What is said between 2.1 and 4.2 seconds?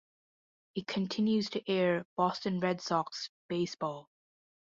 Boston Red Sox baseball.